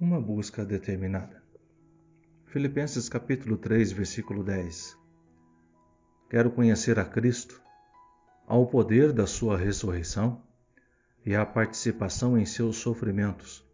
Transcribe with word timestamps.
uma 0.00 0.20
busca 0.20 0.64
determinada. 0.64 1.42
Filipenses 2.46 3.08
capítulo 3.08 3.56
3, 3.56 3.92
versículo 3.92 4.42
10. 4.42 4.98
Quero 6.28 6.50
conhecer 6.50 6.98
a 6.98 7.04
Cristo, 7.04 7.62
ao 8.46 8.66
poder 8.66 9.12
da 9.12 9.26
sua 9.26 9.56
ressurreição 9.56 10.42
e 11.24 11.34
a 11.34 11.46
participação 11.46 12.36
em 12.36 12.44
seus 12.44 12.76
sofrimentos, 12.76 13.64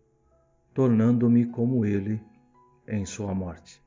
tornando-me 0.74 1.46
como 1.46 1.84
ele 1.86 2.22
em 2.86 3.04
sua 3.06 3.34
morte. 3.34 3.82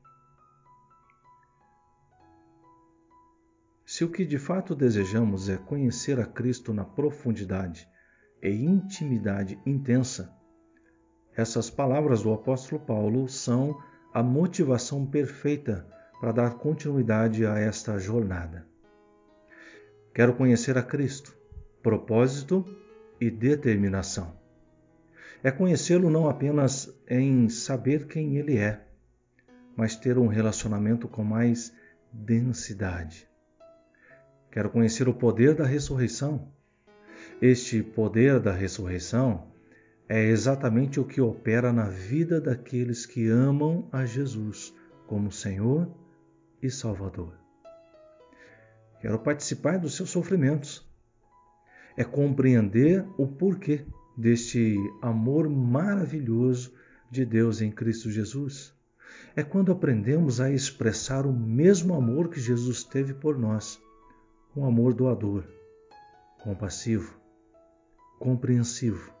Se 3.86 4.04
o 4.04 4.10
que 4.10 4.24
de 4.24 4.38
fato 4.38 4.74
desejamos 4.74 5.48
é 5.48 5.56
conhecer 5.56 6.18
a 6.18 6.26
Cristo 6.26 6.74
na 6.74 6.84
profundidade 6.84 7.88
e 8.42 8.48
intimidade 8.48 9.58
intensa, 9.64 10.34
essas 11.36 11.68
palavras 11.68 12.22
do 12.22 12.32
apóstolo 12.32 12.80
Paulo 12.80 13.28
são 13.28 13.76
a 14.12 14.22
motivação 14.22 15.04
perfeita 15.04 15.86
para 16.20 16.32
dar 16.32 16.54
continuidade 16.54 17.44
a 17.44 17.58
esta 17.58 17.98
jornada. 17.98 18.66
Quero 20.14 20.34
conhecer 20.34 20.78
a 20.78 20.82
Cristo, 20.82 21.36
propósito 21.82 22.64
e 23.20 23.30
determinação. 23.30 24.32
É 25.42 25.50
conhecê-lo 25.50 26.08
não 26.08 26.28
apenas 26.28 26.88
em 27.08 27.48
saber 27.48 28.06
quem 28.06 28.36
ele 28.36 28.56
é, 28.56 28.86
mas 29.76 29.96
ter 29.96 30.16
um 30.16 30.28
relacionamento 30.28 31.08
com 31.08 31.24
mais 31.24 31.74
densidade. 32.12 33.28
Quero 34.52 34.70
conhecer 34.70 35.08
o 35.08 35.14
poder 35.14 35.54
da 35.54 35.66
ressurreição. 35.66 36.48
Este 37.42 37.82
poder 37.82 38.38
da 38.38 38.52
ressurreição 38.52 39.52
é 40.08 40.22
exatamente 40.22 41.00
o 41.00 41.04
que 41.04 41.20
opera 41.20 41.72
na 41.72 41.88
vida 41.88 42.40
daqueles 42.40 43.06
que 43.06 43.28
amam 43.28 43.88
a 43.90 44.04
Jesus 44.04 44.74
como 45.06 45.32
Senhor 45.32 45.90
e 46.62 46.70
Salvador. 46.70 47.32
Quero 49.00 49.18
participar 49.18 49.78
dos 49.78 49.94
seus 49.94 50.10
sofrimentos. 50.10 50.86
É 51.96 52.04
compreender 52.04 53.06
o 53.16 53.26
porquê 53.26 53.86
deste 54.16 54.76
amor 55.00 55.48
maravilhoso 55.48 56.74
de 57.10 57.24
Deus 57.24 57.62
em 57.62 57.70
Cristo 57.70 58.10
Jesus. 58.10 58.74
É 59.34 59.42
quando 59.42 59.72
aprendemos 59.72 60.40
a 60.40 60.50
expressar 60.50 61.26
o 61.26 61.32
mesmo 61.32 61.94
amor 61.94 62.28
que 62.28 62.40
Jesus 62.40 62.84
teve 62.84 63.14
por 63.14 63.38
nós, 63.38 63.80
um 64.56 64.64
amor 64.66 64.92
doador, 64.92 65.44
compassivo, 66.42 67.18
compreensivo 68.18 69.13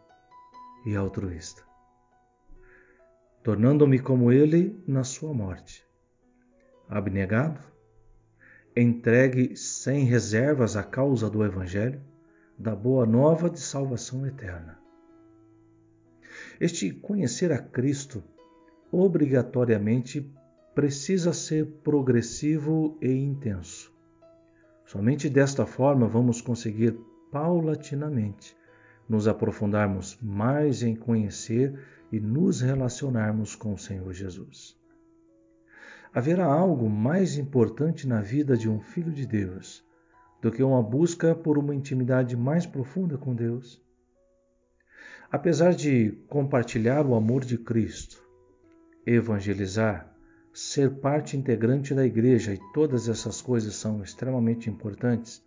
e 0.84 0.96
altruísta, 0.96 1.62
tornando-me 3.42 3.98
como 3.98 4.30
ele 4.30 4.82
na 4.86 5.04
sua 5.04 5.32
morte. 5.32 5.84
Abnegado, 6.88 7.60
entregue 8.76 9.56
sem 9.56 10.04
reservas 10.04 10.76
à 10.76 10.82
causa 10.82 11.30
do 11.30 11.44
Evangelho, 11.44 12.00
da 12.58 12.74
boa 12.74 13.06
nova 13.06 13.48
de 13.48 13.60
salvação 13.60 14.26
eterna. 14.26 14.78
Este 16.60 16.90
conhecer 16.90 17.52
a 17.52 17.58
Cristo 17.58 18.22
obrigatoriamente 18.90 20.32
precisa 20.74 21.32
ser 21.32 21.66
progressivo 21.82 22.98
e 23.00 23.08
intenso. 23.10 23.92
Somente 24.84 25.28
desta 25.30 25.64
forma 25.64 26.06
vamos 26.06 26.40
conseguir 26.40 26.98
paulatinamente 27.30 28.56
nos 29.08 29.28
aprofundarmos 29.28 30.18
mais 30.20 30.82
em 30.82 30.94
conhecer 30.94 31.78
e 32.10 32.20
nos 32.20 32.60
relacionarmos 32.60 33.54
com 33.54 33.74
o 33.74 33.78
Senhor 33.78 34.12
Jesus. 34.12 34.76
Haverá 36.12 36.46
algo 36.46 36.88
mais 36.88 37.36
importante 37.36 38.06
na 38.06 38.20
vida 38.20 38.56
de 38.56 38.68
um 38.68 38.80
filho 38.80 39.12
de 39.12 39.26
Deus 39.26 39.84
do 40.40 40.52
que 40.52 40.62
uma 40.62 40.82
busca 40.82 41.34
por 41.34 41.58
uma 41.58 41.74
intimidade 41.74 42.36
mais 42.36 42.66
profunda 42.66 43.16
com 43.16 43.34
Deus? 43.34 43.82
Apesar 45.32 45.74
de 45.74 46.12
compartilhar 46.28 47.04
o 47.06 47.14
amor 47.14 47.44
de 47.44 47.58
Cristo, 47.58 48.22
evangelizar, 49.06 50.14
ser 50.52 51.00
parte 51.00 51.36
integrante 51.36 51.92
da 51.94 52.06
igreja 52.06 52.54
e 52.54 52.60
todas 52.72 53.08
essas 53.08 53.40
coisas 53.40 53.74
são 53.74 54.02
extremamente 54.02 54.70
importantes, 54.70 55.42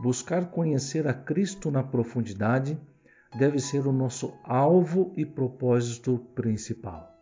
Buscar 0.00 0.46
conhecer 0.46 1.08
a 1.08 1.12
Cristo 1.12 1.70
na 1.70 1.82
profundidade 1.82 2.78
deve 3.36 3.58
ser 3.58 3.86
o 3.86 3.92
nosso 3.92 4.32
alvo 4.44 5.12
e 5.16 5.26
propósito 5.26 6.18
principal. 6.34 7.14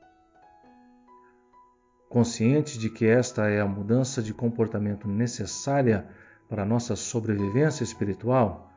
Consciente 2.09 2.79
de 2.79 2.89
que 2.89 3.07
esta 3.07 3.49
é 3.49 3.61
a 3.61 3.67
mudança 3.67 4.23
de 4.23 4.33
comportamento 4.33 5.09
necessária 5.09 6.07
para 6.49 6.63
a 6.63 6.67
nossa 6.67 6.95
sobrevivência 6.95 7.83
espiritual, 7.83 8.71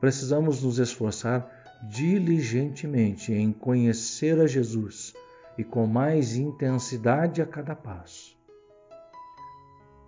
precisamos 0.00 0.62
nos 0.62 0.78
esforçar 0.78 1.48
diligentemente 1.88 3.32
em 3.32 3.52
conhecer 3.52 4.40
a 4.40 4.46
Jesus 4.46 5.14
e 5.56 5.62
com 5.62 5.86
mais 5.86 6.36
intensidade 6.36 7.40
a 7.40 7.46
cada 7.46 7.74
passo. 7.74 8.35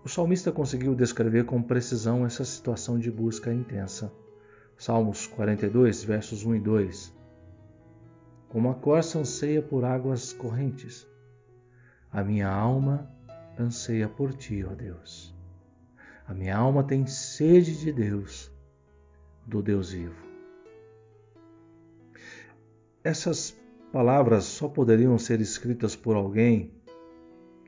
O 0.04 0.09
salmista 0.09 0.53
conseguiu 0.53 0.94
descrever 0.94 1.44
com 1.44 1.60
precisão 1.62 2.25
essa 2.25 2.44
situação 2.44 2.98
de 2.98 3.10
busca 3.10 3.53
intensa. 3.53 4.12
Salmos 4.76 5.26
42, 5.26 6.04
versos 6.04 6.44
1 6.44 6.54
e 6.54 6.60
2. 6.60 7.14
Como 8.48 8.70
a 8.70 8.75
corça 8.75 9.19
anseia 9.19 9.60
por 9.60 9.84
águas 9.84 10.32
correntes, 10.32 11.06
a 12.10 12.22
minha 12.22 12.48
alma 12.48 13.10
anseia 13.59 14.09
por 14.09 14.32
ti, 14.32 14.64
ó 14.64 14.75
Deus. 14.75 15.36
A 16.26 16.32
minha 16.32 16.56
alma 16.56 16.84
tem 16.84 17.06
sede 17.06 17.78
de 17.78 17.92
Deus, 17.92 18.53
do 19.47 19.60
Deus 19.60 19.92
vivo. 19.92 20.22
Essas 23.03 23.56
palavras 23.92 24.44
só 24.44 24.69
poderiam 24.69 25.19
ser 25.19 25.41
escritas 25.41 25.97
por 25.97 26.15
alguém 26.15 26.78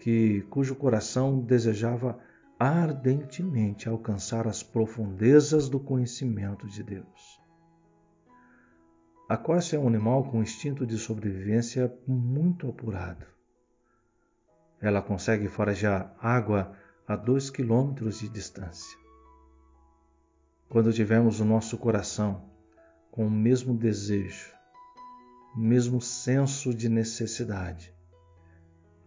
que 0.01 0.43
cujo 0.51 0.75
coração 0.75 1.41
desejava 1.41 2.19
ardentemente 2.59 3.89
alcançar 3.89 4.47
as 4.47 4.63
profundezas 4.63 5.69
do 5.69 5.79
conhecimento 5.79 6.67
de 6.67 6.83
Deus. 6.83 7.41
A 9.29 9.37
corça 9.37 9.77
é 9.77 9.79
um 9.79 9.87
animal 9.87 10.25
com 10.25 10.43
instinto 10.43 10.87
de 10.87 10.99
sobrevivência 10.99 11.95
muito 12.07 12.69
apurado. 12.69 13.25
Ela 14.81 15.01
consegue 15.01 15.49
farejar 15.49 16.15
água 16.19 16.75
a 17.07 17.15
dois 17.15 17.51
quilômetros 17.51 18.21
de 18.21 18.29
distância. 18.29 18.99
Quando 20.69 20.93
tivermos 20.93 21.41
o 21.41 21.45
nosso 21.45 21.77
coração 21.79 22.51
com 23.11 23.27
o 23.27 23.31
mesmo 23.31 23.77
desejo, 23.77 24.53
o 25.55 25.61
mesmo 25.61 26.01
senso 26.01 26.75
de 26.75 26.89
necessidade, 26.89 27.95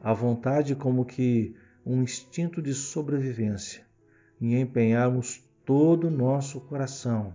a 0.03 0.11
vontade 0.11 0.75
como 0.75 1.05
que 1.05 1.55
um 1.85 2.03
instinto 2.03 2.61
de 2.61 2.73
sobrevivência 2.73 3.85
em 4.41 4.59
empenharmos 4.59 5.41
todo 5.65 6.07
o 6.07 6.11
nosso 6.11 6.59
coração, 6.59 7.33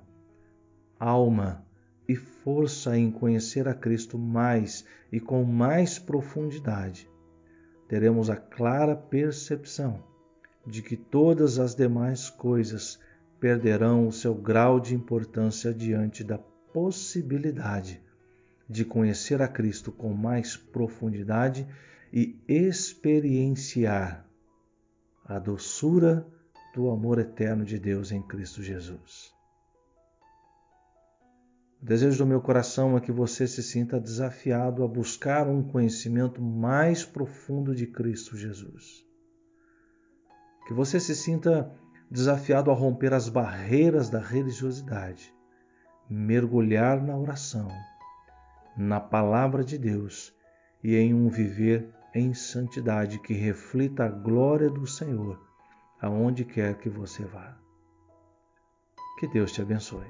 alma 1.01 1.65
e 2.07 2.15
força 2.15 2.95
em 2.99 3.11
conhecer 3.11 3.67
a 3.67 3.73
Cristo 3.73 4.19
mais 4.19 4.85
e 5.11 5.19
com 5.19 5.43
mais 5.45 5.99
profundidade, 5.99 7.11
teremos 7.89 8.29
a 8.29 8.37
clara 8.37 8.95
percepção 8.95 10.05
de 10.67 10.83
que 10.83 10.95
todas 10.97 11.59
as 11.59 11.75
demais 11.75 12.29
coisas 12.29 13.01
perderão 13.41 14.07
o 14.07 14.13
seu 14.13 14.35
grau 14.35 14.79
de 14.79 14.95
importância 14.95 15.73
diante 15.73 16.23
da 16.23 16.37
possibilidade 16.37 18.03
de 18.69 18.85
conhecer 18.85 19.41
a 19.41 19.49
Cristo 19.49 19.91
com 19.91 20.13
mais 20.13 20.57
profundidade 20.57 21.67
e 22.13 22.39
experienciar 22.47 24.27
a 25.25 25.39
doçura 25.39 26.27
do 26.75 26.91
amor 26.91 27.19
eterno 27.19 27.65
de 27.65 27.79
Deus 27.79 28.13
em 28.13 28.23
Cristo 28.23 28.63
Jesus. 28.63 29.33
O 31.81 31.87
desejo 31.87 32.19
do 32.19 32.27
meu 32.27 32.41
coração 32.41 32.97
é 32.97 33.01
que 33.01 33.13
você 33.13 33.47
se 33.47 33.63
sinta 33.63 34.01
desafiado 34.01 34.83
a 34.83 34.89
buscar 34.89 35.47
um 35.47 35.63
conhecimento 35.63 36.43
mais 36.43 37.05
profundo 37.05 37.75
de 37.75 37.87
Cristo 37.87 38.37
Jesus. 38.37 39.05
Que 40.67 40.75
você 40.75 40.99
se 40.99 41.15
sinta 41.15 41.73
desafiado 42.11 42.71
a 42.71 42.75
romper 42.75 43.15
as 43.15 43.29
barreiras 43.29 44.11
da 44.11 44.19
religiosidade, 44.19 45.33
mergulhar 46.11 47.01
na 47.03 47.17
oração, 47.17 47.69
na 48.79 49.01
palavra 49.01 49.65
de 49.65 49.77
Deus 49.77 50.33
e 50.85 50.95
em 50.95 51.13
um 51.13 51.29
viver 51.29 51.93
em 52.15 52.33
santidade 52.33 53.19
que 53.19 53.35
reflita 53.35 54.05
a 54.05 54.09
glória 54.09 54.71
do 54.71 54.87
Senhor 54.87 55.45
aonde 56.01 56.45
quer 56.45 56.79
que 56.79 56.89
você 56.89 57.25
vá. 57.25 57.59
Que 59.19 59.27
Deus 59.27 59.51
te 59.51 59.61
abençoe. 59.61 60.07